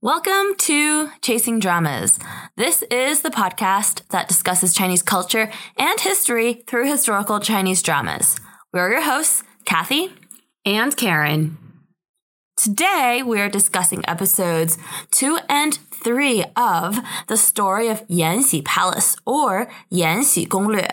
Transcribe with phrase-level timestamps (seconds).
[0.00, 2.20] Welcome to Chasing Dramas.
[2.54, 8.38] This is the podcast that discusses Chinese culture and history through historical Chinese dramas.
[8.72, 10.12] We're your hosts, Kathy
[10.64, 11.58] and Karen.
[12.56, 14.78] Today, we are discussing episodes
[15.10, 20.86] two and three of the story of Yanxi Palace or Yanxi Gonglue.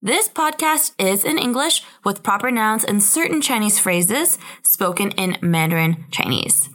[0.00, 6.06] This podcast is in English with proper nouns and certain Chinese phrases spoken in Mandarin
[6.10, 6.70] Chinese.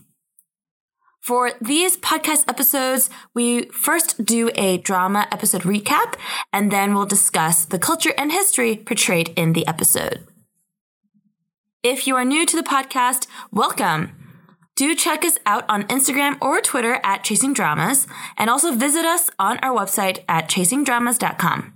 [1.23, 6.15] For these podcast episodes, we first do a drama episode recap,
[6.51, 10.27] and then we'll discuss the culture and history portrayed in the episode.
[11.81, 14.11] If you are new to the podcast, welcome.
[14.75, 18.05] Do check us out on Instagram or Twitter at Chasing Dramas,
[18.37, 21.73] and also visit us on our website at chasingdramas.com.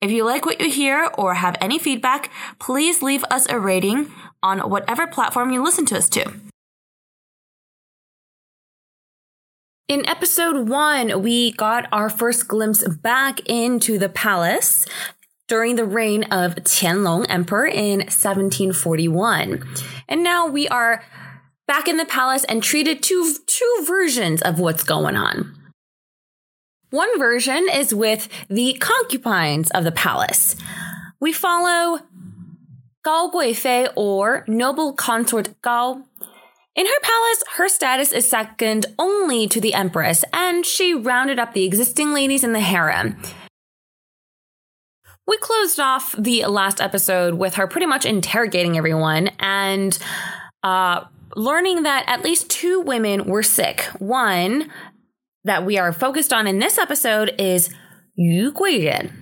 [0.00, 4.10] If you like what you hear or have any feedback, please leave us a rating
[4.42, 6.45] on whatever platform you listen to us to.
[9.88, 14.84] In episode one, we got our first glimpse back into the palace
[15.46, 19.62] during the reign of Qianlong Emperor in 1741.
[20.08, 21.04] And now we are
[21.68, 25.54] back in the palace and treated to two versions of what's going on.
[26.90, 30.56] One version is with the concubines of the palace.
[31.20, 32.00] We follow
[33.04, 36.02] Gao Guifei or noble consort Gao
[36.76, 41.54] in her palace, her status is second only to the empress, and she rounded up
[41.54, 43.16] the existing ladies in the harem.
[45.26, 49.98] We closed off the last episode with her pretty much interrogating everyone and
[50.62, 51.04] uh,
[51.34, 53.80] learning that at least two women were sick.
[53.98, 54.70] One
[55.44, 57.70] that we are focused on in this episode is
[58.14, 59.12] Yu Guiren.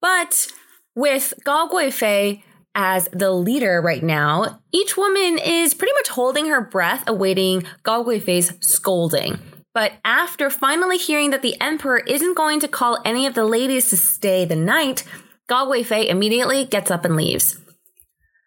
[0.00, 0.46] But
[0.94, 2.42] with Gao Guifei,
[2.74, 8.02] as the leader right now, each woman is pretty much holding her breath awaiting Gao
[8.02, 9.38] Guifei's scolding.
[9.72, 13.90] But after finally hearing that the emperor isn't going to call any of the ladies
[13.90, 15.04] to stay the night,
[15.48, 17.58] Gao Guifei immediately gets up and leaves.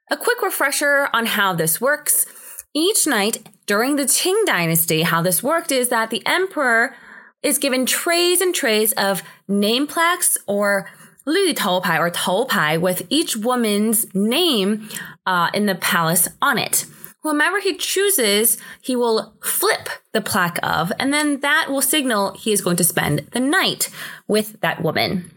[0.09, 2.25] A quick refresher on how this works.
[2.73, 6.95] Each night during the Qing dynasty, how this worked is that the emperor
[7.43, 10.89] is given trays and trays of name plaques or
[11.27, 14.89] lütoupai or toupai with each woman's name
[15.25, 16.85] uh, in the palace on it.
[17.23, 22.53] Whomever he chooses, he will flip the plaque of, and then that will signal he
[22.53, 23.89] is going to spend the night
[24.27, 25.31] with that woman.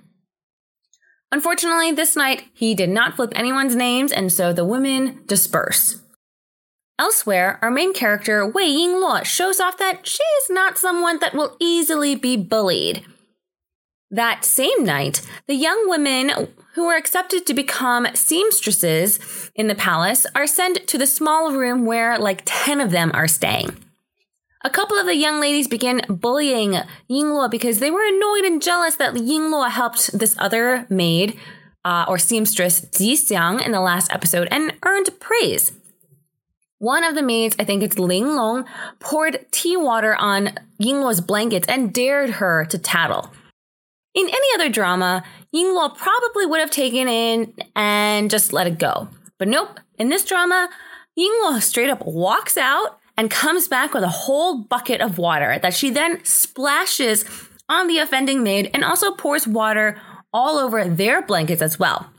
[1.33, 6.01] Unfortunately, this night he did not flip anyone's names, and so the women disperse.
[6.99, 11.57] Elsewhere, our main character, Wei Yingluo, shows off that she is not someone that will
[11.59, 13.05] easily be bullied.
[14.11, 20.27] That same night, the young women who are accepted to become seamstresses in the palace
[20.35, 23.85] are sent to the small room where like 10 of them are staying.
[24.63, 26.75] A couple of the young ladies begin bullying
[27.09, 31.39] Yingluo because they were annoyed and jealous that Yingluo helped this other maid
[31.85, 35.73] uh, or seamstress Ji Xiang in the last episode and earned praise.
[36.79, 38.65] One of the maids, I think it's Ling Long,
[38.99, 43.31] poured tea water on Yingluo's blankets and dared her to tattle.
[44.15, 45.23] In any other drama,
[45.55, 49.09] Yingluo probably would have taken in and just let it go.
[49.39, 50.69] But nope, in this drama,
[51.19, 55.75] Yingluo straight up walks out and comes back with a whole bucket of water that
[55.75, 57.25] she then splashes
[57.69, 60.01] on the offending maid and also pours water
[60.33, 62.11] all over their blankets as well.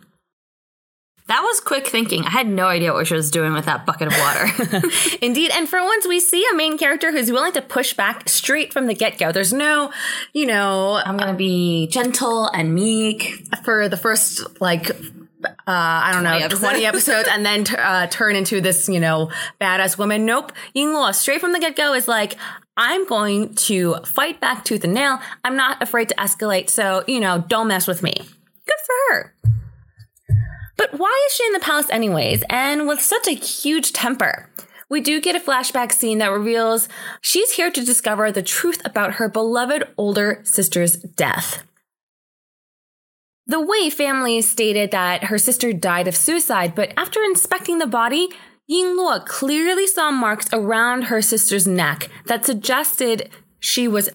[1.31, 2.25] That was quick thinking.
[2.25, 4.89] I had no idea what she was doing with that bucket of water.
[5.21, 5.51] Indeed.
[5.53, 8.87] And for once, we see a main character who's willing to push back straight from
[8.87, 9.31] the get go.
[9.31, 9.93] There's no,
[10.33, 16.11] you know, I'm going to be gentle and meek for the first, like, uh, I
[16.11, 19.31] don't know, 20 episodes, 20 episodes and then t- uh, turn into this, you know,
[19.61, 20.25] badass woman.
[20.25, 20.51] Nope.
[20.75, 22.35] Yingluo, straight from the get go, is like,
[22.75, 25.19] I'm going to fight back tooth and nail.
[25.45, 26.69] I'm not afraid to escalate.
[26.69, 28.15] So, you know, don't mess with me.
[28.15, 29.33] Good for her.
[30.81, 34.49] But why is she in the palace anyways, and with such a huge temper?
[34.89, 36.89] We do get a flashback scene that reveals
[37.21, 41.61] she's here to discover the truth about her beloved older sister's death.
[43.45, 48.29] The Wei family stated that her sister died of suicide, but after inspecting the body,
[48.65, 53.29] Ying Yingluo clearly saw marks around her sister's neck that suggested
[53.59, 54.09] she was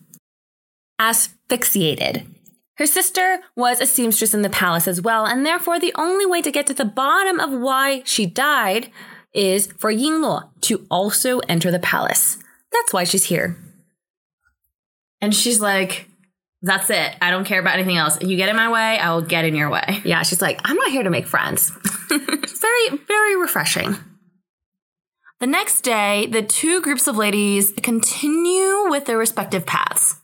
[0.98, 2.26] asphyxiated.
[2.76, 6.42] Her sister was a seamstress in the palace as well, and therefore the only way
[6.42, 8.90] to get to the bottom of why she died
[9.32, 12.38] is for Yingluo to also enter the palace.
[12.72, 13.56] That's why she's here.
[15.20, 16.08] And she's like,
[16.62, 17.16] that's it.
[17.22, 18.20] I don't care about anything else.
[18.20, 20.02] You get in my way, I will get in your way.
[20.04, 21.70] Yeah, she's like, I'm not here to make friends.
[22.10, 23.96] very, very refreshing.
[25.38, 30.16] The next day, the two groups of ladies continue with their respective paths.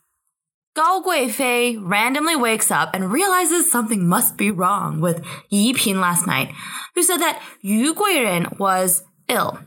[0.75, 6.27] Gao Guifei randomly wakes up and realizes something must be wrong with Yi Pin last
[6.27, 6.55] night,
[6.95, 9.59] who said that Yu Guiren was ill.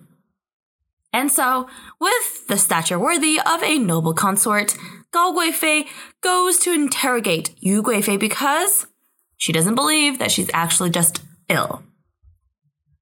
[1.14, 1.70] And so,
[2.00, 4.76] with the stature worthy of a noble consort,
[5.12, 5.86] Gao Guifei
[6.22, 8.88] goes to interrogate Yu Guifei because
[9.38, 11.84] she doesn't believe that she's actually just ill.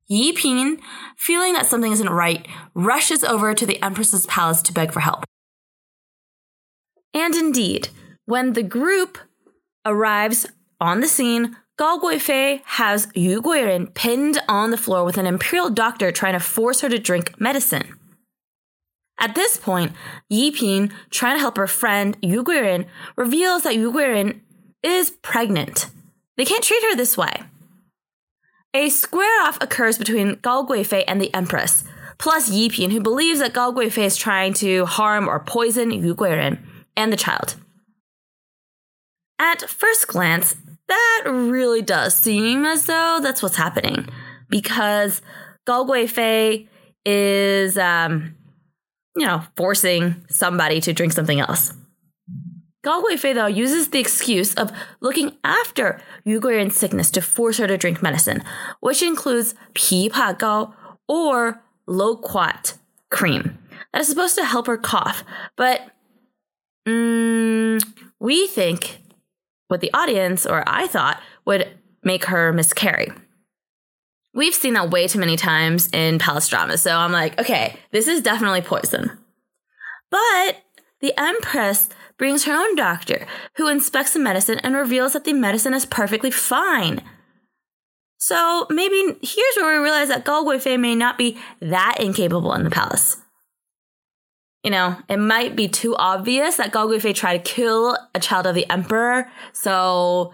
[0.07, 0.79] Yi Pin,
[1.15, 5.23] feeling that something isn't right, rushes over to the Empress's palace to beg for help.
[7.13, 7.89] And indeed,
[8.25, 9.17] when the group
[9.85, 10.47] arrives
[10.79, 15.69] on the scene, Gao Guifei has Yu Guiren pinned on the floor with an imperial
[15.69, 17.97] doctor trying to force her to drink medicine.
[19.19, 19.93] At this point,
[20.29, 24.41] Yi Pin, trying to help her friend Yu Guiren, reveals that Yu Guiren
[24.81, 25.87] is pregnant.
[26.35, 27.43] They can't treat her this way.
[28.73, 31.83] A square off occurs between Gao Guifei and the Empress,
[32.17, 36.15] plus Yi Pin, who believes that Gao Guifei is trying to harm or poison Yu
[36.15, 36.59] Guiren
[36.95, 37.55] and the child.
[39.39, 40.55] At first glance,
[40.87, 44.07] that really does seem as though that's what's happening,
[44.49, 45.21] because
[45.65, 45.85] Gao
[47.05, 48.35] is, um,
[49.15, 51.73] you know, forcing somebody to drink something else.
[52.83, 53.01] Gao
[53.33, 58.03] though, uses the excuse of looking after Yu Guiren's sickness to force her to drink
[58.03, 58.43] medicine,
[58.81, 60.73] which includes Pi Pa Gao
[61.07, 62.77] or Loquat
[63.09, 63.57] cream
[63.93, 65.23] that is supposed to help her cough.
[65.55, 65.81] But
[66.87, 67.83] mm,
[68.19, 68.99] we think
[69.67, 71.67] what the audience, or I thought, would
[72.03, 73.11] make her miscarry.
[74.33, 78.07] We've seen that way too many times in palace dramas, so I'm like, okay, this
[78.07, 79.11] is definitely poison.
[80.09, 80.63] But
[81.01, 83.25] the Empress brings her own doctor,
[83.57, 87.01] who inspects the medicine and reveals that the medicine is perfectly fine.
[88.17, 92.63] So maybe here's where we realize that Gao Guifei may not be that incapable in
[92.63, 93.17] the palace.
[94.63, 98.47] You know, it might be too obvious that Gao Guifei tried to kill a child
[98.47, 100.33] of the emperor, so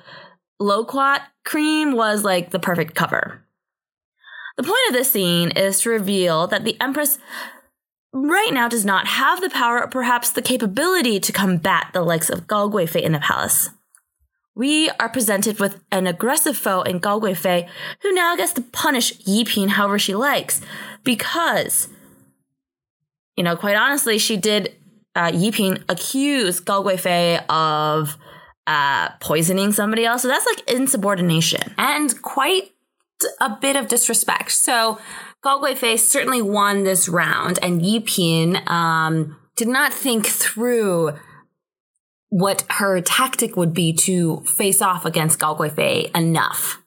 [0.60, 3.44] Loquat cream was like the perfect cover.
[4.58, 7.18] The point of this scene is to reveal that the empress
[8.14, 12.30] right now does not have the power or perhaps the capability to combat the likes
[12.30, 13.70] of Gao in the palace.
[14.56, 19.46] We are presented with an aggressive foe in Gao who now gets to punish Yi
[19.46, 20.60] Pin however she likes
[21.04, 21.88] because,
[23.40, 24.76] you know, quite honestly, she did,
[25.16, 28.18] uh, Yi Pin accuse Gao Guifei of
[28.68, 30.24] uh, poisoning somebody else.
[30.24, 31.74] So that's like insubordination.
[31.78, 32.72] And quite
[33.40, 34.52] a bit of disrespect.
[34.52, 35.00] So
[35.42, 41.12] Gao Guifei certainly won this round, and Yi Pin um, did not think through
[42.28, 46.82] what her tactic would be to face off against Gao Guifei enough.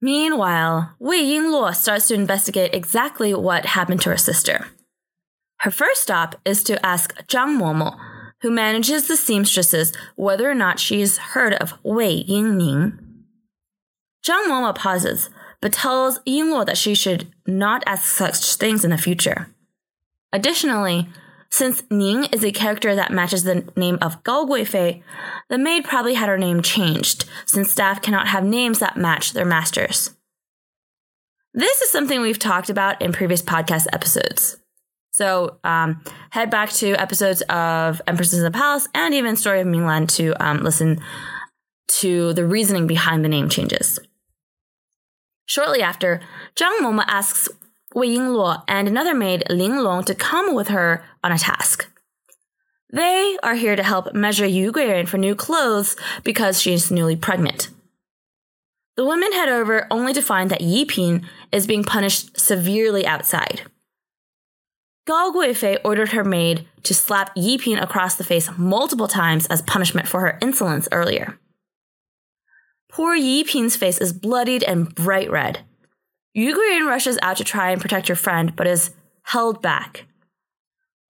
[0.00, 4.66] Meanwhile, Wei Yingluo starts to investigate exactly what happened to her sister.
[5.58, 7.98] Her first stop is to ask Zhang Momo,
[8.42, 12.98] who manages the seamstresses, whether or not she has heard of Wei Yingning.
[14.24, 15.30] Zhang Momo pauses,
[15.60, 19.48] but tells Yingluo that she should not ask such things in the future.
[20.32, 21.08] Additionally,
[21.48, 25.02] since Ning is a character that matches the name of Gao Guifei,
[25.48, 29.44] the maid probably had her name changed, since staff cannot have names that match their
[29.44, 30.10] masters.
[31.54, 34.58] This is something we've talked about in previous podcast episodes.
[35.16, 39.66] So um, head back to episodes of Empresses in the Palace and even Story of
[39.66, 41.00] Minglan to um, listen
[42.00, 43.98] to the reasoning behind the name changes.
[45.46, 46.20] Shortly after,
[46.54, 47.48] Zhang Momo asks
[47.94, 51.90] Wei Yingluo and another maid, Ling Long, to come with her on a task.
[52.92, 57.16] They are here to help measure Yu Guiren for new clothes because she is newly
[57.16, 57.70] pregnant.
[58.96, 63.62] The women head over only to find that Yi Pin is being punished severely outside.
[65.06, 69.62] Gao Guifei ordered her maid to slap Yi Pin across the face multiple times as
[69.62, 71.38] punishment for her insolence earlier.
[72.90, 75.60] Poor Yi Pin's face is bloodied and bright red.
[76.34, 78.90] Yu Guiren rushes out to try and protect her friend, but is
[79.22, 80.06] held back.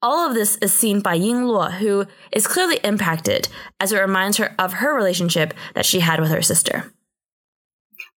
[0.03, 3.49] All of this is seen by Ying Luo, who is clearly impacted
[3.81, 6.93] as it reminds her of her relationship that she had with her sister.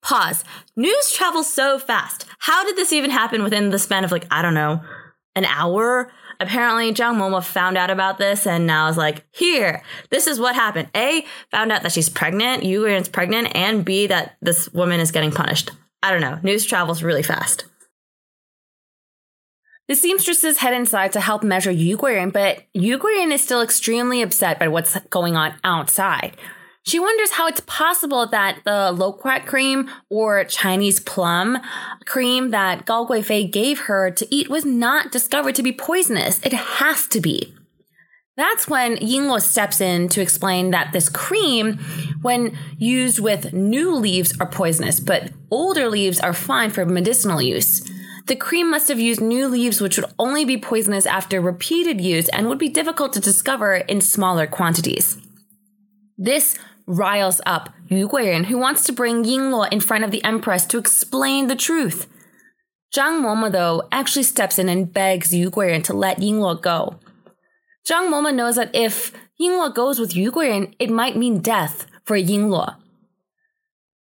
[0.01, 0.43] Pause.
[0.75, 2.25] News travels so fast.
[2.39, 4.81] How did this even happen within the span of like, I don't know,
[5.35, 6.11] an hour?
[6.39, 10.55] apparently Zhang Momo found out about this and now is like, here, this is what
[10.55, 10.89] happened.
[10.95, 15.11] A, found out that she's pregnant, Yu Guiren's pregnant, and B, that this woman is
[15.11, 15.71] getting punished.
[16.01, 16.39] I don't know.
[16.43, 17.65] News travels really fast.
[19.89, 21.97] The seamstresses head inside to help measure Yu
[22.31, 22.99] but Yu
[23.31, 26.37] is still extremely upset by what's going on outside.
[26.83, 31.59] She wonders how it's possible that the loquat cream or Chinese plum
[32.05, 36.39] cream that Gao Guifei gave her to eat was not discovered to be poisonous.
[36.43, 37.53] It has to be.
[38.37, 41.77] That's when Yingluo steps in to explain that this cream,
[42.21, 47.81] when used with new leaves, are poisonous, but older leaves are fine for medicinal use.
[48.27, 52.29] The cream must have used new leaves, which would only be poisonous after repeated use
[52.29, 55.17] and would be difficult to discover in smaller quantities.
[56.21, 60.65] This riles up Yu Guiren, who wants to bring Yingluo in front of the Empress
[60.65, 62.07] to explain the truth.
[62.93, 66.99] Zhang Momo, though, actually steps in and begs Yu Guiren to let Yingluo go.
[67.89, 72.17] Zhang Momo knows that if Yingluo goes with Yu Guiren, it might mean death for
[72.17, 72.75] Yingluo.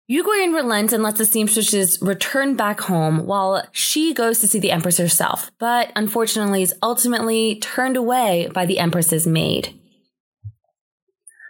[0.08, 4.58] Yu Guiren relents and lets the seamstresses return back home while she goes to see
[4.58, 9.78] the Empress herself, but unfortunately is ultimately turned away by the Empress's maid.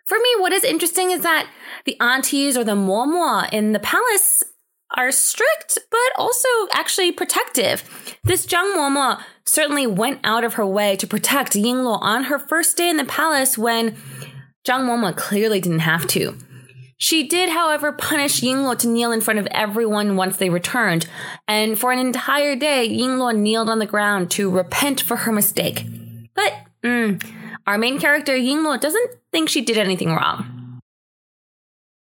[0.08, 1.50] For me, what is interesting is that
[1.86, 4.44] the aunties or the momo in the palace
[4.96, 7.84] are strict, but also actually protective.
[8.24, 12.78] This Zhang Momo certainly went out of her way to protect Yingluo on her first
[12.78, 13.92] day in the palace when
[14.66, 16.38] Zhang Momo clearly didn't have to.
[16.98, 21.08] She did, however, punish Yingluo to kneel in front of everyone once they returned,
[21.48, 25.86] and for an entire day, Yingluo kneeled on the ground to repent for her mistake.
[26.34, 27.24] But mm,
[27.68, 30.80] our main character, Yingluo, doesn't think she did anything wrong.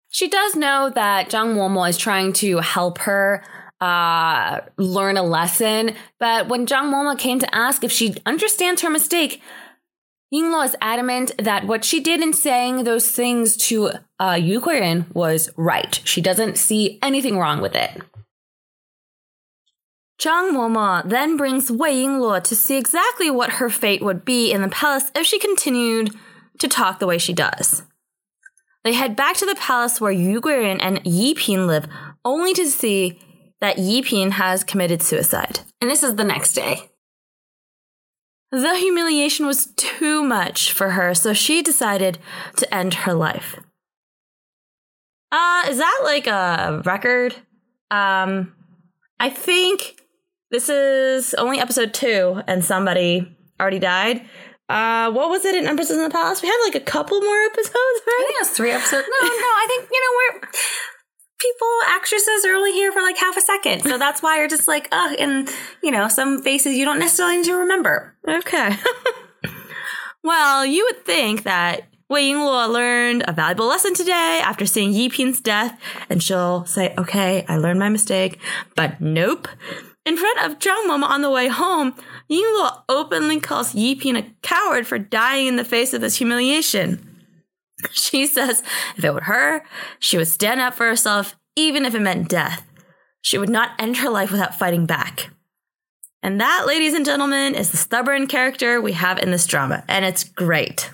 [0.09, 3.43] She does know that Zhang Momo is trying to help her
[3.81, 8.89] uh, learn a lesson, but when Zhang Momo came to ask if she understands her
[8.89, 9.41] mistake,
[10.33, 15.13] Yingluo is adamant that what she did in saying those things to uh, Yu Guiren
[15.13, 16.01] was right.
[16.03, 18.01] She doesn't see anything wrong with it.
[20.19, 24.61] Zhang Momo then brings Wei Yingluo to see exactly what her fate would be in
[24.61, 26.11] the palace if she continued
[26.57, 27.83] to talk the way she does.
[28.83, 31.87] They head back to the palace where Yu Guiren and Yi Pin live,
[32.25, 33.19] only to see
[33.61, 35.59] that Yi Pin has committed suicide.
[35.81, 36.89] And this is the next day.
[38.51, 42.17] The humiliation was too much for her, so she decided
[42.55, 43.59] to end her life.
[45.31, 47.35] Uh, is that like a record?
[47.91, 48.55] Um,
[49.19, 49.99] I think
[50.51, 54.21] this is only episode two, and somebody already died.
[54.69, 56.41] Uh, what was it in Empresses in the Palace?
[56.41, 58.19] We had like a couple more episodes, right?
[58.19, 59.07] I think it's three episodes.
[59.07, 60.49] No, no, I think you know we're
[61.39, 64.67] people, actresses are only here for like half a second, so that's why you're just
[64.67, 65.49] like, ugh, and
[65.83, 68.15] you know some faces you don't necessarily need to remember.
[68.27, 68.75] Okay.
[70.23, 75.09] well, you would think that Wei Yingluo learned a valuable lesson today after seeing Yi
[75.09, 78.39] Pin's death, and she'll say, "Okay, I learned my mistake."
[78.75, 79.47] But nope.
[80.07, 81.93] In front of Zhang Momo on the way home,
[82.31, 87.03] Yingluo openly calls Yi Pin a coward for dying in the face of this humiliation.
[87.91, 88.63] She says
[88.95, 89.63] if it were her,
[89.99, 92.65] she would stand up for herself, even if it meant death.
[93.21, 95.29] She would not end her life without fighting back.
[96.23, 100.05] And that, ladies and gentlemen, is the stubborn character we have in this drama, and
[100.05, 100.89] it's great.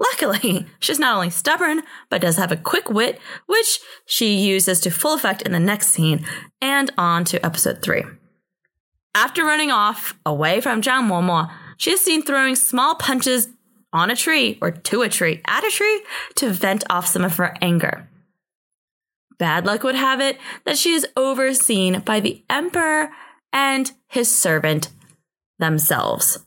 [0.00, 4.90] Luckily, she's not only stubborn, but does have a quick wit, which she uses to
[4.90, 6.24] full effect in the next scene
[6.62, 8.04] and on to episode 3.
[9.14, 13.48] After running off away from Zhang Momo, she is seen throwing small punches
[13.92, 16.02] on a tree or to a tree, at a tree,
[16.36, 18.08] to vent off some of her anger.
[19.38, 23.10] Bad luck would have it that she is overseen by the emperor
[23.52, 24.88] and his servant
[25.58, 26.38] themselves.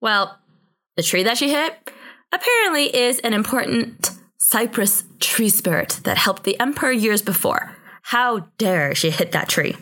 [0.00, 0.38] Well,
[0.96, 1.90] the tree that she hit
[2.32, 7.76] apparently is an important cypress tree spirit that helped the emperor years before.
[8.02, 9.76] How dare she hit that tree?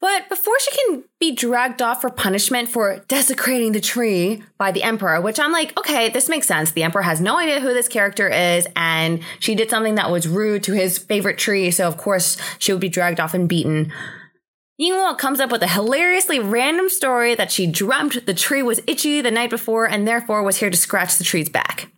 [0.00, 4.82] But before she can be dragged off for punishment for desecrating the tree by the
[4.82, 6.70] emperor, which I'm like, okay, this makes sense.
[6.70, 10.26] The emperor has no idea who this character is, and she did something that was
[10.26, 13.92] rude to his favorite tree, so of course she would be dragged off and beaten.
[14.80, 19.20] Yingluo comes up with a hilariously random story that she dreamt the tree was itchy
[19.20, 21.92] the night before and therefore was here to scratch the tree's back.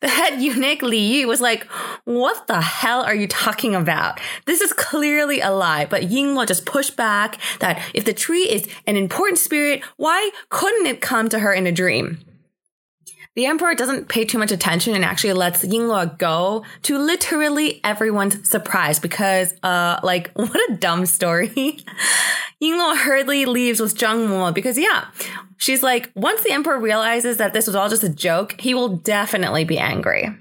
[0.00, 1.64] The head eunuch Li Yu was like,
[2.04, 4.18] What the hell are you talking about?
[4.46, 5.84] This is clearly a lie.
[5.84, 10.86] But Yingluo just pushed back that if the tree is an important spirit, why couldn't
[10.86, 12.18] it come to her in a dream?
[13.36, 18.48] The emperor doesn't pay too much attention and actually lets Yingluo go to literally everyone's
[18.48, 21.48] surprise because, uh, like, what a dumb story.
[22.62, 25.08] Yingluo hurriedly leaves with Zhang Momo because, yeah,
[25.58, 28.96] she's like, once the emperor realizes that this was all just a joke, he will
[28.96, 30.34] definitely be angry.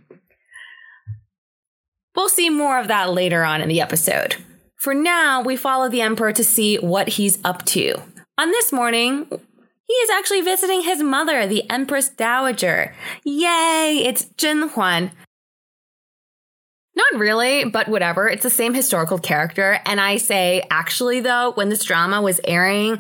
[2.16, 4.38] We'll see more of that later on in the episode.
[4.78, 7.96] For now, we follow the emperor to see what he's up to.
[8.38, 9.28] On this morning,
[9.88, 12.96] he is actually visiting his mother, the Empress Dowager.
[13.24, 15.12] Yay, it's Zhen Huan.
[16.96, 18.27] Not really, but whatever.
[18.30, 19.80] It's the same historical character.
[19.86, 23.00] And I say, actually, though, when this drama was airing,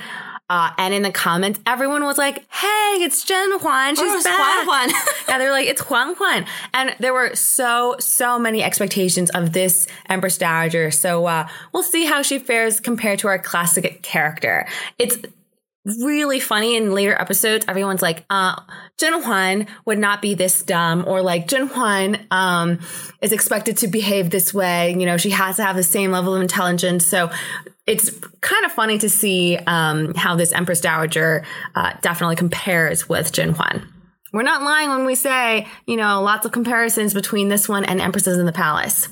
[0.49, 3.95] uh, and in the comments, everyone was like, "Hey, it's Zhen Huan.
[3.95, 5.01] She's Oh, back." Huan Huan.
[5.29, 9.87] yeah, they're like, "It's Huan Huan," and there were so so many expectations of this
[10.07, 10.91] Empress Dowager.
[10.91, 14.67] So uh, we'll see how she fares compared to our classic character.
[14.99, 15.17] It's
[15.85, 17.65] really funny in later episodes.
[17.67, 18.59] Everyone's like, uh,
[18.97, 22.79] Zhen Huan would not be this dumb, or like Zhen Huan um,
[23.21, 24.95] is expected to behave this way.
[24.97, 27.05] You know, she has to have the same level of intelligence.
[27.05, 27.29] So
[27.85, 28.09] it's
[28.41, 33.55] kind of funny to see um, how this Empress Dowager uh, definitely compares with Zhen
[33.55, 33.87] Huan.
[34.33, 38.01] We're not lying when we say, you know, lots of comparisons between this one and
[38.01, 39.07] Empresses in the Palace.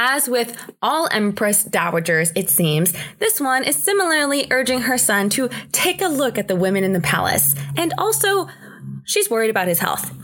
[0.00, 5.50] As with all Empress Dowagers, it seems, this one is similarly urging her son to
[5.72, 8.46] take a look at the women in the palace, and also
[9.02, 10.14] she's worried about his health.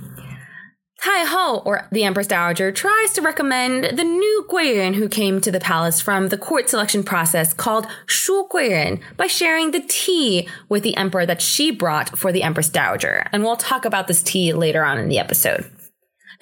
[1.03, 5.51] Tai Hou, or the Empress Dowager, tries to recommend the new Guiren who came to
[5.51, 10.85] the palace from the court selection process called Shu Guiren by sharing the tea with
[10.85, 13.27] the emperor that she brought for the Empress Dowager.
[13.33, 15.69] And we'll talk about this tea later on in the episode.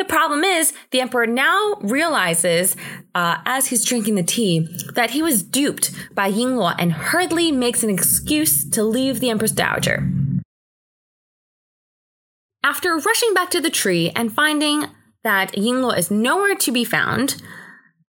[0.03, 2.75] The problem is, the emperor now realizes,
[3.15, 4.67] uh, as he's drinking the tea,
[4.97, 9.53] that he was duped by Yingluo and hurriedly makes an excuse to leave the Empress
[9.53, 10.11] Dowager.
[12.65, 14.87] After rushing back to the tree and finding
[15.23, 17.41] that Yingluo is nowhere to be found,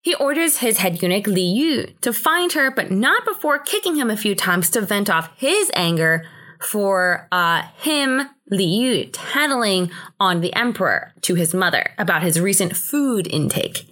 [0.02, 4.10] he orders his head eunuch Li Yu to find her, but not before kicking him
[4.10, 6.26] a few times to vent off his anger
[6.60, 12.76] for uh, him, Li Yu, tattling on the emperor to his mother about his recent
[12.76, 13.86] food intake.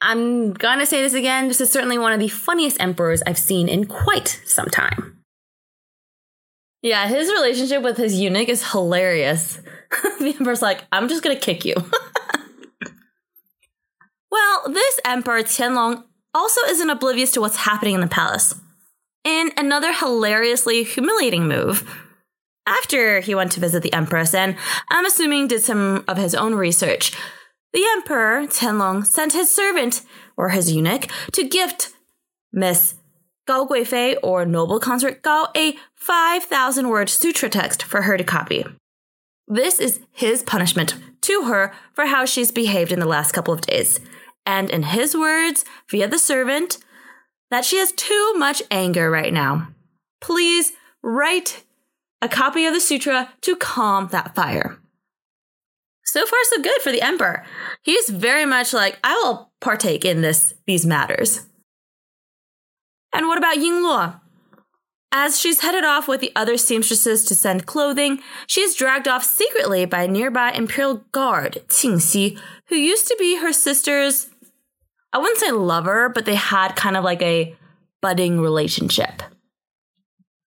[0.00, 1.48] I'm gonna say this again.
[1.48, 5.18] This is certainly one of the funniest emperors I've seen in quite some time.
[6.82, 9.60] Yeah, his relationship with his eunuch is hilarious.
[10.20, 11.74] the emperor's like, I'm just gonna kick you.
[14.30, 18.54] well, this emperor Qianlong also isn't oblivious to what's happening in the palace.
[19.26, 21.82] In another hilariously humiliating move,
[22.64, 24.54] after he went to visit the empress and
[24.88, 27.10] I'm assuming did some of his own research,
[27.72, 30.02] the emperor Qianlong sent his servant
[30.36, 31.92] or his eunuch to gift
[32.52, 32.94] Miss
[33.48, 38.64] Gao Guifei or noble consort Gao a 5,000 word sutra text for her to copy.
[39.48, 43.62] This is his punishment to her for how she's behaved in the last couple of
[43.62, 43.98] days.
[44.46, 46.78] And in his words, via the servant,
[47.50, 49.68] that she has too much anger right now.
[50.20, 51.64] Please write
[52.20, 54.78] a copy of the sutra to calm that fire.
[56.04, 57.44] So far, so good for the emperor.
[57.82, 61.46] He's very much like, I will partake in this these matters.
[63.12, 64.20] And what about Ying Yingluo?
[65.12, 69.24] As she's headed off with the other seamstresses to send clothing, she is dragged off
[69.24, 74.28] secretly by a nearby imperial guard, Qingxi, who used to be her sister's,
[75.16, 77.56] I wouldn't say lover, but they had kind of like a
[78.02, 79.22] budding relationship.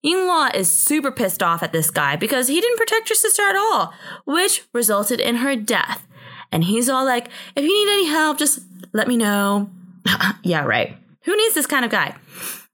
[0.03, 3.55] Yingluo is super pissed off at this guy because he didn't protect her sister at
[3.55, 3.92] all,
[4.25, 6.07] which resulted in her death.
[6.51, 8.61] And he's all like, if you need any help, just
[8.95, 9.69] let me know.
[10.42, 10.97] yeah, right.
[11.25, 12.16] Who needs this kind of guy?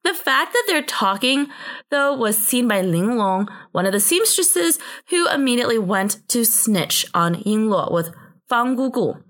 [0.05, 1.49] The fact that they're talking,
[1.91, 7.07] though, was seen by Ling Long, one of the seamstresses, who immediately went to snitch
[7.13, 8.15] on Yingluo with
[8.49, 9.21] Fang Gugu,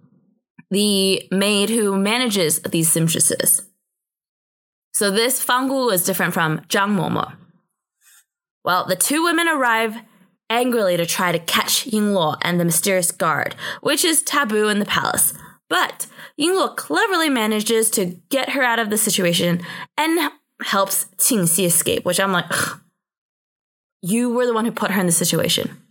[0.72, 3.62] the maid who manages these seamstresses.
[4.94, 7.34] So this Fang Gugu is different from Zhang Momo.
[8.64, 9.98] Well, the two women arrive
[10.48, 14.86] angrily to try to catch Yingluo and the mysterious guard, which is taboo in the
[14.86, 15.34] palace.
[15.68, 16.06] But
[16.40, 19.60] Yingluo cleverly manages to get her out of the situation
[19.98, 20.30] and
[20.62, 22.50] helps Qingxi escape, which I'm like,
[24.00, 25.82] you were the one who put her in the situation.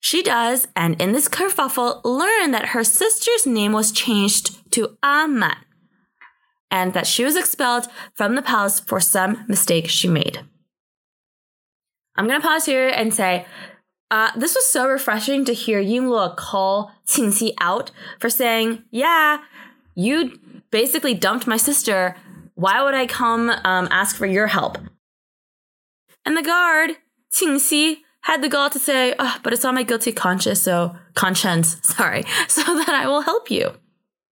[0.00, 5.56] She does, and in this kerfuffle, learn that her sister's name was changed to Aman,
[6.70, 10.40] and that she was expelled from the palace for some mistake she made.
[12.16, 13.46] I'm gonna pause here and say,
[14.10, 19.38] uh, this was so refreshing to hear Yingluo call Qingxi out for saying, "Yeah,
[19.94, 20.38] you
[20.70, 22.16] basically dumped my sister.
[22.54, 24.78] Why would I come um, ask for your help?"
[26.24, 26.98] And the guard
[27.32, 31.76] Qingxi had the gall to say, oh, "But it's on my guilty conscience, so conscience,
[31.82, 33.72] sorry, so that I will help you."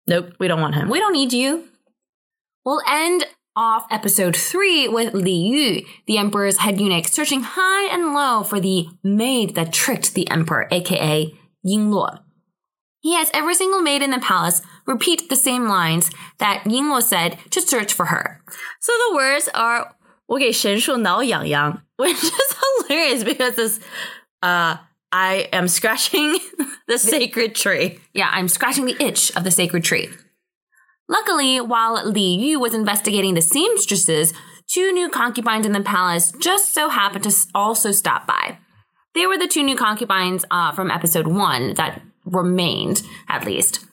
[0.06, 0.88] Nope, we don't want him.
[0.88, 1.68] We don't need you.
[2.64, 3.26] We'll end
[3.56, 8.60] off episode three with Li Yu, the emperor's head eunuch, searching high and low for
[8.60, 12.20] the maid that tricked the emperor, aka Ying Yingluo.
[13.00, 17.02] He has every single maid in the palace repeat the same lines that Ying Yingluo
[17.02, 18.40] said to search for her.
[18.80, 19.96] So the words are
[20.30, 22.32] 我给神树挠痒痒，which is
[22.88, 23.80] hilarious because this,
[24.42, 24.76] uh,
[25.10, 26.38] I am scratching
[26.86, 27.98] the sacred tree.
[28.14, 30.08] Yeah, I'm scratching the itch of the sacred tree.
[31.08, 34.32] Luckily, while Li Yu was investigating the seamstresses,
[34.68, 38.58] two new concubines in the palace just so happened to also stop by.
[39.16, 43.84] They were the two new concubines uh, from episode one that remained, at least.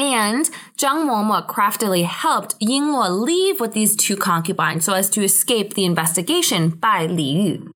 [0.00, 5.74] And Zhang Momo craftily helped Yingluo leave with these two concubines so as to escape
[5.74, 7.72] the investigation by Li Yu.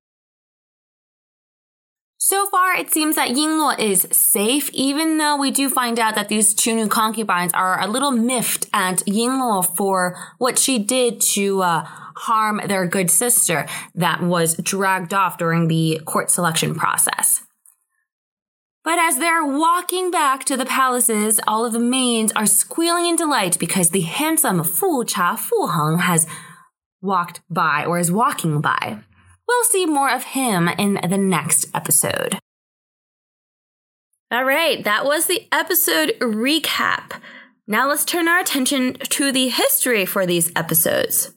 [2.17, 6.27] So far, it seems that Yingluo is safe, even though we do find out that
[6.27, 11.61] these two new concubines are a little miffed at Yingluo for what she did to
[11.61, 17.44] uh, harm their good sister that was dragged off during the court selection process.
[18.85, 23.15] But as they're walking back to the palaces, all of the maids are squealing in
[23.15, 26.27] delight because the handsome Fu Cha Fu Heng has
[27.01, 28.99] walked by or is walking by.
[29.47, 32.37] We'll see more of him in the next episode.
[34.31, 37.19] All right, that was the episode recap.
[37.67, 41.33] Now let's turn our attention to the history for these episodes.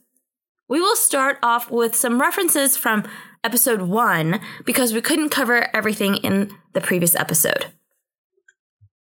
[0.67, 3.05] We will start off with some references from
[3.42, 7.66] episode one because we couldn't cover everything in the previous episode.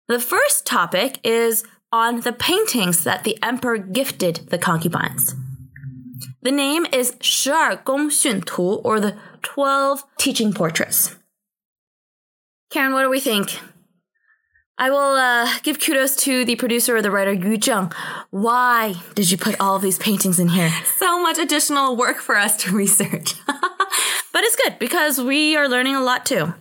[0.08, 5.34] The first topic is on the paintings that the emperor gifted the concubines.
[6.42, 11.14] The name is 十二宫训图, or the 12 teaching portraits.
[12.70, 13.60] Karen, what do we think?
[14.78, 17.92] I will uh, give kudos to the producer or the writer Yu Zheng.
[18.30, 20.72] Why did you put all of these paintings in here?
[20.96, 23.34] So much additional work for us to research.
[24.37, 26.53] but it's good because we are learning a lot too.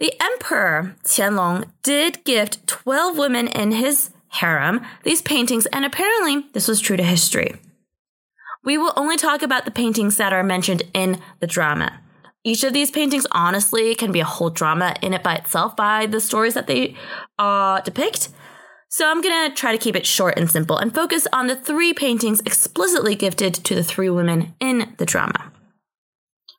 [0.00, 6.66] The emperor Qianlong did gift 12 women in his harem these paintings, and apparently this
[6.66, 7.56] was true to history.
[8.64, 12.00] We will only talk about the paintings that are mentioned in the drama.
[12.44, 16.06] Each of these paintings, honestly, can be a whole drama in it by itself by
[16.06, 16.96] the stories that they
[17.38, 18.30] uh, depict.
[18.88, 21.92] So I'm gonna try to keep it short and simple and focus on the three
[21.92, 25.52] paintings explicitly gifted to the three women in the drama.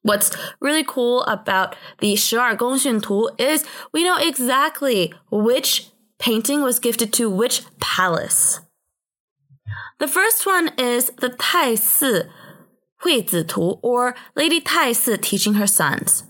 [0.08, 6.80] What's really cool about the Shi'er Gongxun Tu is we know exactly which painting was
[6.80, 8.62] gifted to which palace.
[10.00, 12.22] The first one is the Tai Si
[13.02, 16.24] Hui Zi Tu, or Lady Tai Si teaching her sons.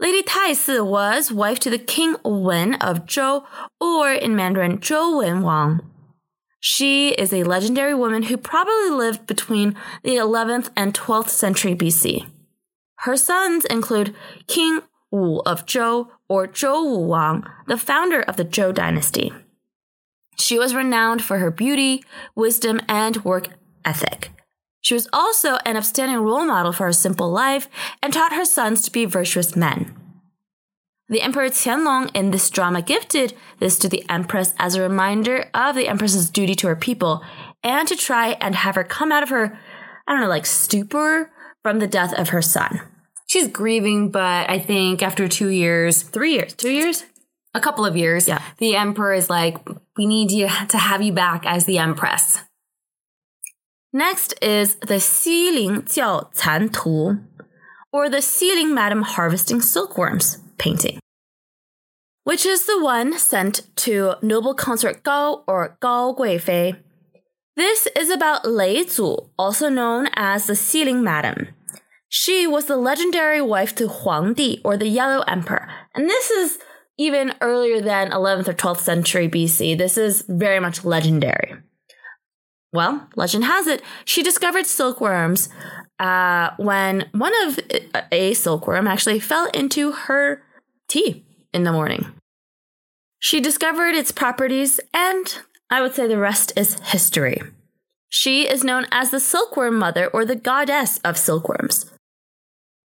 [0.00, 3.44] Lady Tai Si was wife to the King Wen of Zhou,
[3.80, 5.80] or in Mandarin, Zhou Wen Wang.
[6.58, 12.26] She is a legendary woman who probably lived between the 11th and 12th century BC.
[13.04, 18.46] Her sons include King Wu of Zhou, or Zhou Wu Wang, the founder of the
[18.46, 19.30] Zhou dynasty.
[20.38, 22.02] She was renowned for her beauty,
[22.34, 23.48] wisdom, and work
[23.84, 24.30] ethic.
[24.80, 27.68] She was also an upstanding role model for a simple life
[28.02, 29.94] and taught her sons to be virtuous men.
[31.10, 35.76] The Emperor Qianlong in this drama gifted this to the Empress as a reminder of
[35.76, 37.22] the Empress's duty to her people
[37.62, 39.58] and to try and have her come out of her,
[40.06, 41.30] I don't know, like stupor
[41.62, 42.80] from the death of her son.
[43.26, 47.04] She's grieving, but I think after two years, three years, two years,
[47.54, 48.42] a couple of years, yeah.
[48.58, 49.56] the Emperor is like,
[49.96, 52.40] we need you to have you back as the Empress.
[53.92, 57.16] Next is the Xiling Jiao Can Tu,
[57.92, 60.98] or the Xiling Madam Harvesting Silkworms painting,
[62.24, 66.76] which is the one sent to noble consort Gao or Gao Guifei.
[67.54, 71.54] This is about Lei Zu, also known as the Xiling Madam.
[72.16, 76.60] She was the legendary wife to Huang Di, or the Yellow Emperor, and this is
[76.96, 79.76] even earlier than 11th or 12th century BC.
[79.76, 81.56] This is very much legendary.
[82.72, 85.48] Well, legend has it, she discovered silkworms
[85.98, 87.58] uh, when one of
[88.12, 90.44] a silkworm actually fell into her
[90.86, 92.12] tea in the morning.
[93.18, 95.36] She discovered its properties, and
[95.68, 97.42] I would say the rest is history.
[98.08, 101.90] She is known as the silkworm mother or the goddess of silkworms.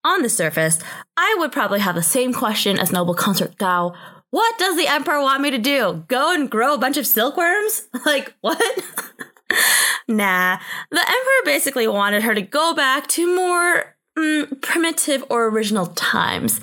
[0.05, 0.77] On the surface,
[1.17, 3.95] I would probably have the same question as noble consort Gao.
[4.29, 6.05] What does the emperor want me to do?
[6.07, 7.87] Go and grow a bunch of silkworms?
[8.05, 8.59] Like, what?
[10.07, 10.59] nah,
[10.91, 16.61] the emperor basically wanted her to go back to more mm, primitive or original times.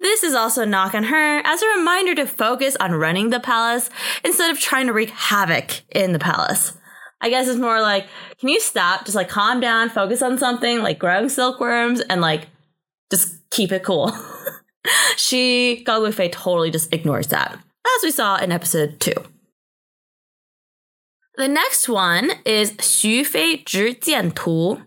[0.00, 3.40] This is also a knock on her as a reminder to focus on running the
[3.40, 3.88] palace
[4.22, 6.76] instead of trying to wreak havoc in the palace.
[7.20, 8.06] I guess it's more like,
[8.38, 9.04] can you stop?
[9.04, 12.48] Just like calm down, focus on something like growing silkworms and like
[13.10, 14.12] just keep it cool.
[15.16, 19.14] she, Gao Guifei, totally just ignores that, as we saw in episode two.
[21.36, 24.82] The next one is Xu Fei Zhi Jian Tu,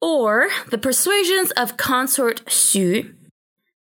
[0.00, 3.14] or The Persuasions of Consort Xu.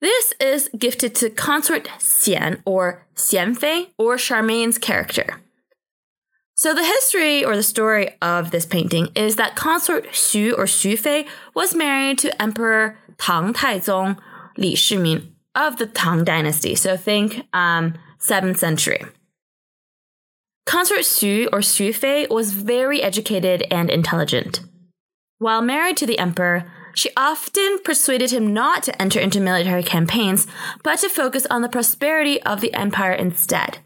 [0.00, 5.40] This is gifted to Consort Xian or Xian Fei, or Charmaine's character.
[6.62, 10.96] So the history or the story of this painting is that consort Xu or Xu
[10.96, 14.16] Fei was married to Emperor Tang Taizong
[14.56, 16.76] Li Shimin of the Tang Dynasty.
[16.76, 19.02] So think um, 7th century.
[20.64, 24.60] Consort Xu or Xu Fei was very educated and intelligent.
[25.38, 30.46] While married to the emperor, she often persuaded him not to enter into military campaigns,
[30.84, 33.78] but to focus on the prosperity of the empire instead.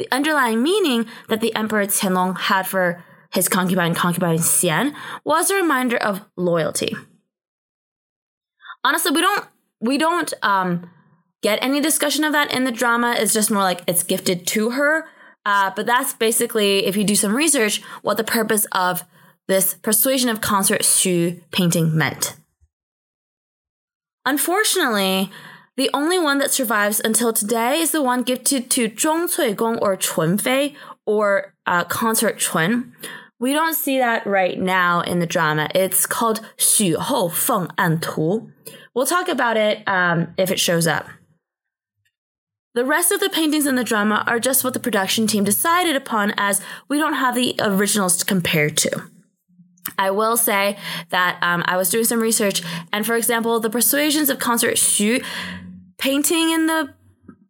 [0.00, 5.56] The underlying meaning that the Emperor Qianlong had for his concubine, concubine Xian, was a
[5.56, 6.96] reminder of loyalty.
[8.82, 9.44] Honestly, we don't
[9.78, 10.88] we don't um,
[11.42, 13.14] get any discussion of that in the drama.
[13.18, 15.06] It's just more like it's gifted to her.
[15.44, 19.04] Uh, but that's basically, if you do some research, what the purpose of
[19.48, 22.36] this persuasion of consort Xu painting meant.
[24.24, 25.30] Unfortunately,
[25.80, 29.96] the only one that survives until today is the one gifted to Zhong Gong or
[29.96, 30.74] Chun Fei
[31.06, 32.92] or uh, consort Chun.
[33.38, 35.70] We don't see that right now in the drama.
[35.74, 38.52] It's called Xu Hou Feng An Tu.
[38.94, 41.08] We'll talk about it um, if it shows up.
[42.74, 45.96] The rest of the paintings in the drama are just what the production team decided
[45.96, 49.04] upon as we don't have the originals to compare to.
[49.98, 50.76] I will say
[51.08, 52.62] that um, I was doing some research,
[52.92, 55.24] and for example, the Persuasions of Consort Xu
[56.00, 56.92] painting in the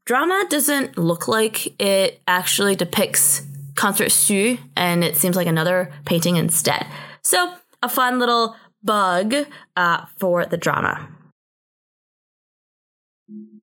[0.04, 3.42] drama doesn't look like it actually depicts
[3.76, 6.86] Consort Xu, and it seems like another painting instead.
[7.22, 9.34] So, a fun little bug
[9.76, 11.08] uh, for the drama.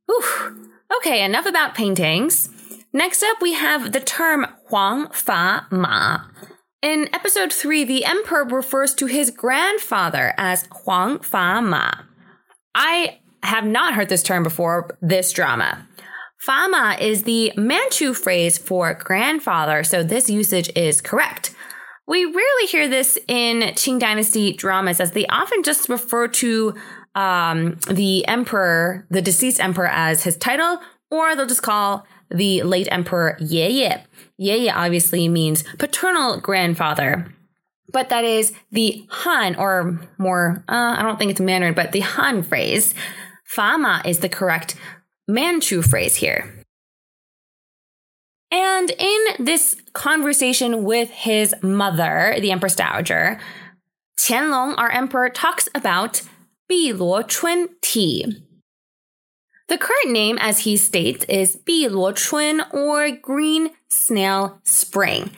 [0.08, 0.70] Whew.
[0.98, 2.50] Okay, enough about paintings.
[2.94, 6.22] Next up, we have the term Huang Fa Ma.
[6.82, 11.92] In episode 3, the emperor refers to his grandfather as Huang Fa Ma.
[12.74, 15.88] I have not heard this term before this drama.
[16.40, 21.54] Fama is the Manchu phrase for grandfather, so this usage is correct.
[22.08, 26.76] We rarely hear this in Qing Dynasty dramas as they often just refer to
[27.16, 32.88] um, the emperor, the deceased emperor, as his title, or they'll just call the late
[32.92, 33.94] emperor Ye Ye.
[34.38, 37.34] Ye Ye obviously means paternal grandfather.
[37.92, 42.02] But that is the Han, or more, uh, I don't think it's Mandarin, but the
[42.02, 42.94] Han phrase.
[43.48, 44.76] Fama is the correct
[45.28, 46.54] Manchu phrase here.
[48.52, 53.40] And in this conversation with his mother, the Empress Dowager,
[54.20, 56.22] Qianlong, our emperor, talks about
[56.70, 58.44] Bi Luo Chun tea.
[59.68, 65.32] The current name, as he states, is Bi Luo Chun or Green Snail Spring.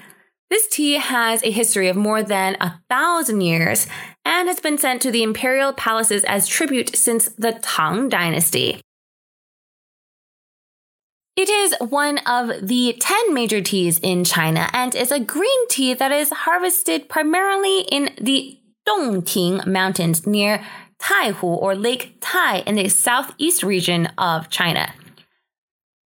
[0.50, 3.88] This tea has a history of more than a thousand years
[4.30, 8.80] and has been sent to the imperial palaces as tribute since the Tang Dynasty.
[11.36, 15.96] It is one of the 10 major teas in China and is a green tea
[15.96, 20.64] that is harvested primarily in the Dongting Mountains near
[21.02, 24.94] Taihu or Lake Tai in the southeast region of China.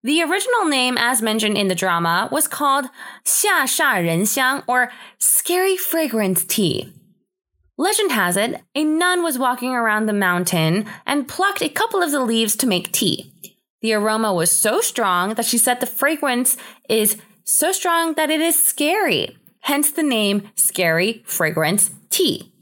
[0.05, 2.85] The original name, as mentioned in the drama, was called
[3.25, 6.93] Xia Sha Ren Xiang or Scary Fragrance Tea.
[7.77, 12.13] Legend has it, a nun was walking around the mountain and plucked a couple of
[12.13, 13.33] the leaves to make tea.
[13.83, 16.57] The aroma was so strong that she said the fragrance
[16.89, 22.53] is so strong that it is scary, hence the name Scary Fragrance Tea.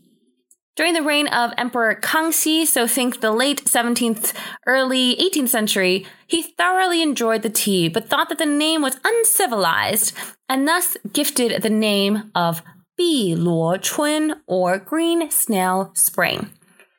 [0.74, 4.32] During the reign of Emperor Kangxi, so think the late 17th,
[4.66, 10.14] early 18th century, he thoroughly enjoyed the tea, but thought that the name was uncivilized,
[10.48, 12.62] and thus gifted the name of
[12.98, 16.50] Bi Luo Chun or Green Snail Spring.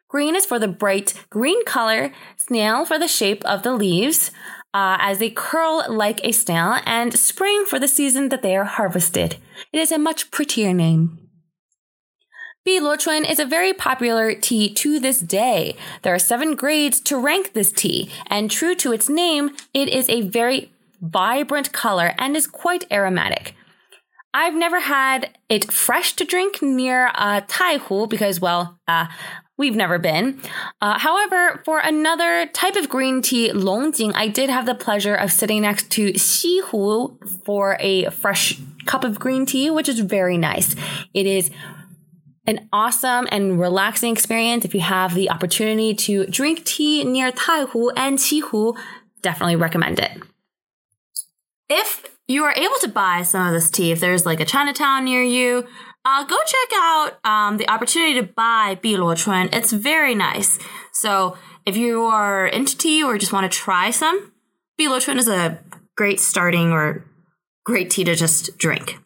[0.08, 4.32] Green is for the bright green color, snail for the shape of the leaves,
[4.74, 8.64] uh, as they curl like a snail, and spring for the season that they are
[8.64, 9.38] harvested.
[9.72, 11.20] It is a much prettier name.
[12.66, 15.76] Bi Luo Chun is a very popular tea to this day.
[16.02, 20.10] There are seven grades to rank this tea, and true to its name, it is
[20.10, 23.56] a very vibrant color and is quite aromatic.
[24.34, 29.06] I've never had it fresh to drink near uh, Taihu because, well, uh,
[29.58, 30.42] we've never been.
[30.82, 35.32] Uh, however, for another type of green tea, Longjing, I did have the pleasure of
[35.32, 40.76] sitting next to Xihu for a fresh cup of green tea, which is very nice.
[41.14, 41.52] It is
[42.46, 47.92] an awesome and relaxing experience if you have the opportunity to drink tea near Taihu
[47.96, 48.76] and Xihu.
[49.22, 50.12] Definitely recommend it.
[51.70, 55.06] If you are able to buy some of this tea if there's like a Chinatown
[55.06, 55.68] near you.
[56.04, 59.50] Uh, go check out um, the opportunity to buy Biluo Chun.
[59.54, 60.60] It's very nice.
[60.92, 64.34] So if you are into tea or just want to try some,
[64.80, 65.60] Biluo Chun is a
[65.96, 67.06] great starting or
[67.64, 68.98] great tea to just drink.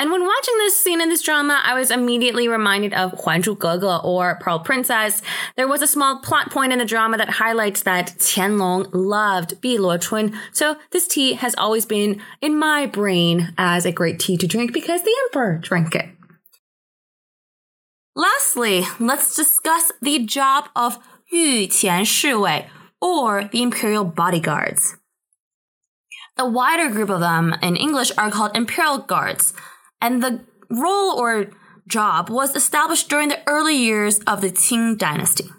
[0.00, 4.02] And when watching this scene in this drama, I was immediately reminded of Huanzhu Gege
[4.02, 5.20] or Pearl Princess.
[5.56, 9.76] There was a small plot point in the drama that highlights that Qianlong loved Bi
[9.76, 14.38] Luo Chun, so this tea has always been in my brain as a great tea
[14.38, 16.08] to drink because the emperor drank it.
[18.16, 20.98] Lastly, let's discuss the job of
[21.30, 22.68] Yu Qian Shiwei,
[23.02, 24.96] or the imperial bodyguards.
[26.38, 29.52] The wider group of them in English are called imperial guards
[30.00, 31.50] and the role or
[31.86, 35.50] job was established during the early years of the Qing dynasty.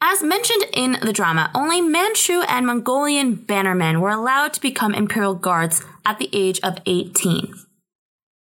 [0.00, 5.34] As mentioned in the drama, only Manchu and Mongolian bannermen were allowed to become imperial
[5.34, 7.52] guards at the age of 18.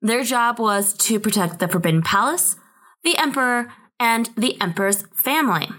[0.01, 2.57] Their job was to protect the Forbidden Palace,
[3.03, 5.69] the emperor, and the emperor's family.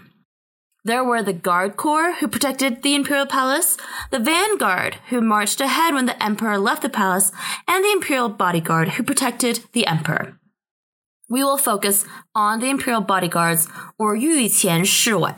[0.87, 3.75] There were the Guard Corps, who protected the Imperial Palace,
[4.09, 7.33] the Vanguard, who marched ahead when the Emperor left the palace,
[7.67, 10.39] and the Imperial Bodyguard, who protected the Emperor.
[11.27, 13.67] We will focus on the Imperial Bodyguards,
[13.99, 15.37] or Yu Qian Shiwei.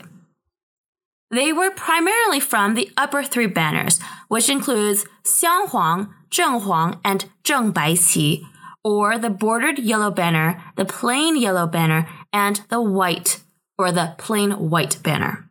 [1.32, 7.28] They were primarily from the upper three banners, which includes Xiang Huang, Zheng Huang, and
[7.42, 8.46] Zheng
[8.84, 13.40] or the bordered yellow banner, the plain yellow banner, and the white
[13.80, 15.48] or the plain white banner.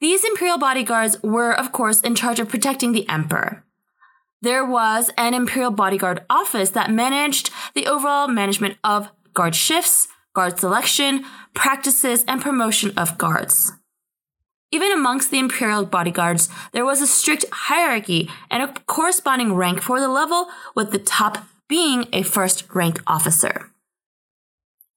[0.00, 3.64] These imperial bodyguards were, of course, in charge of protecting the emperor.
[4.40, 10.58] There was an imperial bodyguard office that managed the overall management of guard shifts, guard
[10.58, 13.72] selection, practices, and promotion of guards.
[14.72, 20.00] Even amongst the imperial bodyguards, there was a strict hierarchy and a corresponding rank for
[20.00, 23.70] the level, with the top being a first rank officer.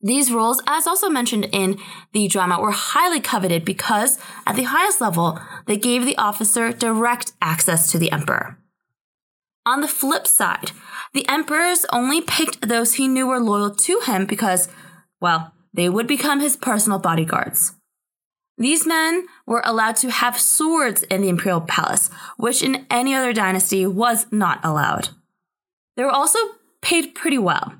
[0.06, 1.80] These roles, as also mentioned in
[2.12, 7.32] the drama, were highly coveted because at the highest level, they gave the officer direct
[7.42, 8.58] access to the emperor.
[9.66, 10.72] On the flip side,
[11.14, 14.68] the emperors only picked those he knew were loyal to him because,
[15.22, 17.74] well, they would become his personal bodyguards.
[18.58, 23.32] These men were allowed to have swords in the imperial palace, which in any other
[23.32, 25.10] dynasty was not allowed.
[25.96, 26.40] They were also
[26.82, 27.74] paid pretty well.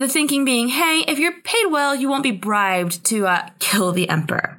[0.00, 3.92] The thinking being, hey, if you're paid well, you won't be bribed to uh, kill
[3.92, 4.58] the emperor.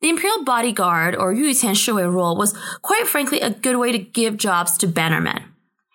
[0.00, 4.36] The imperial bodyguard or Yuqian Shiwei role was quite frankly a good way to give
[4.36, 5.44] jobs to bannermen.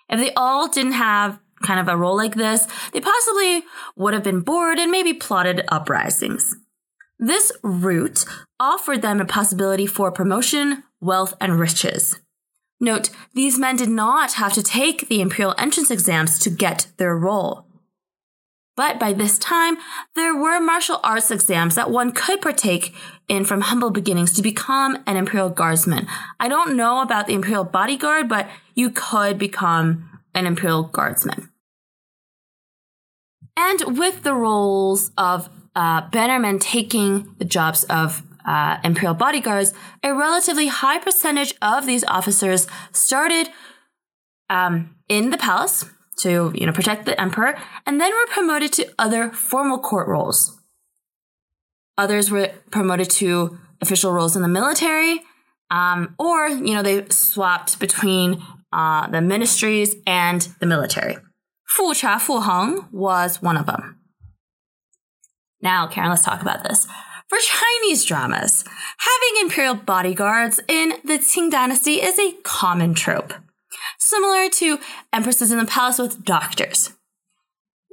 [0.10, 3.64] If they all didn't have kind of a role like this, they possibly
[3.98, 6.56] would have been bored and maybe plotted uprisings.
[7.20, 8.24] This route
[8.62, 12.18] offered them a possibility for promotion, wealth, and riches.
[12.80, 17.18] Note, these men did not have to take the imperial entrance exams to get their
[17.18, 17.66] role.
[18.76, 19.78] But by this time,
[20.16, 22.94] there were martial arts exams that one could partake
[23.28, 26.08] in from humble beginnings to become an imperial guardsman.
[26.40, 31.50] I don't know about the imperial bodyguard, but you could become an imperial guardsman.
[33.58, 40.14] And with the roles of uh, bannermen taking the jobs of uh, imperial bodyguards, a
[40.14, 43.50] relatively high percentage of these officers started
[44.50, 45.86] um, in the palace
[46.20, 47.56] to you know protect the emperor,
[47.86, 50.60] and then were promoted to other formal court roles.
[51.98, 55.22] Others were promoted to official roles in the military,
[55.70, 61.18] um, or you know they swapped between uh, the ministries and the military.
[61.68, 64.00] Fu Cha Fu Heng was one of them.
[65.62, 66.88] Now, Karen, let's talk about this.
[67.28, 68.64] For Chinese dramas,
[69.00, 73.34] having imperial bodyguards in the Qing dynasty is a common trope,
[73.98, 74.80] similar to
[75.12, 76.94] empresses in the palace with doctors.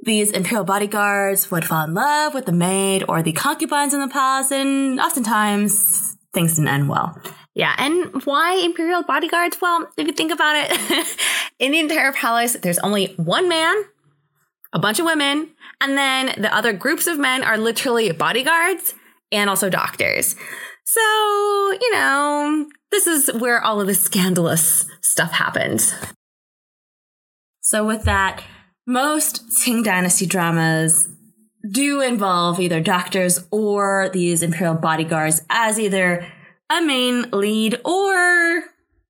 [0.01, 4.07] These imperial bodyguards would fall in love with the maid or the concubines in the
[4.07, 7.21] palace, and oftentimes things didn't end well.
[7.53, 9.57] Yeah, and why imperial bodyguards?
[9.61, 11.17] Well, if you think about it,
[11.59, 13.75] in the entire palace, there's only one man,
[14.71, 15.49] a bunch of women,
[15.81, 18.93] and then the other groups of men are literally bodyguards
[19.35, 20.35] and also doctors.
[20.85, 25.93] So, you know, this is where all of the scandalous stuff happened.
[27.61, 28.43] So, with that,
[28.85, 31.09] most Qing Dynasty dramas
[31.71, 36.27] do involve either doctors or these imperial bodyguards as either
[36.69, 38.63] a main lead or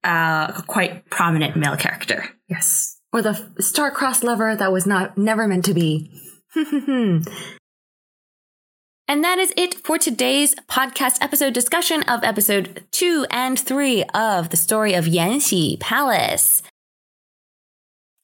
[0.05, 2.29] uh, a quite prominent male character.
[2.47, 2.97] Yes.
[3.11, 6.11] Or the star-crossed lover that was not never meant to be.
[9.07, 14.49] And that is it for today's podcast episode discussion of episode two and three of
[14.49, 16.63] the story of Yanxi Palace.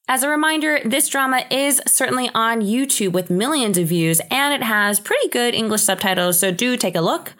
[0.08, 4.64] As a reminder, this drama is certainly on YouTube with millions of views and it
[4.64, 7.34] has pretty good English subtitles, so do take a look.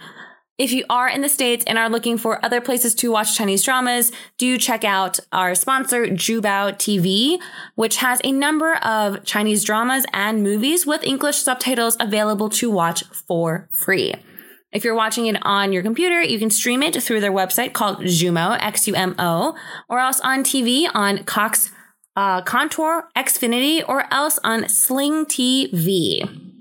[0.58, 3.62] If you are in the States and are looking for other places to watch Chinese
[3.64, 7.40] dramas, do check out our sponsor, Zhubao TV,
[7.74, 13.02] which has a number of Chinese dramas and movies with English subtitles available to watch
[13.04, 14.14] for free.
[14.72, 18.00] If you're watching it on your computer, you can stream it through their website called
[18.00, 19.54] Xumo, X-U-M-O,
[19.88, 21.70] or else on TV on Cox
[22.14, 26.51] uh, Contour, Xfinity, or else on Sling TV.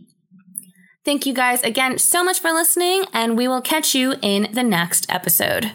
[1.03, 4.63] Thank you guys again so much for listening, and we will catch you in the
[4.63, 5.71] next episode.